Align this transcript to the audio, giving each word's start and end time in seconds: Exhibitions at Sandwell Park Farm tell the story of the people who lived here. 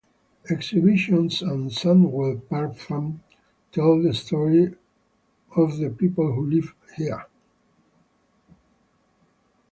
Exhibitions 0.49 1.43
at 1.43 1.69
Sandwell 1.71 2.39
Park 2.49 2.75
Farm 2.75 3.21
tell 3.71 4.01
the 4.01 4.15
story 4.15 4.73
of 5.55 5.77
the 5.77 5.91
people 5.91 6.31
who 6.33 6.43
lived 6.49 6.73
here. 6.97 7.27